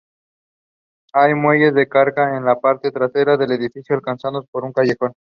Hay 1.13 1.35
muelles 1.35 1.75
de 1.75 1.87
carga 1.87 2.35
en 2.35 2.43
la 2.43 2.59
parte 2.59 2.89
trasera 2.91 3.37
del 3.37 3.51
edificio, 3.51 3.95
alcanzados 3.95 4.47
por 4.49 4.63
un 4.63 4.73
callejón. 4.73 5.13